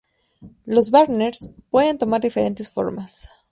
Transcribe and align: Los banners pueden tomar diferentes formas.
Los 0.65 0.89
banners 0.89 1.51
pueden 1.69 1.99
tomar 1.99 2.21
diferentes 2.21 2.71
formas. 2.71 3.29